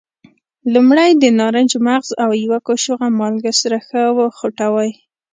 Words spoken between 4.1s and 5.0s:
وخوټوئ.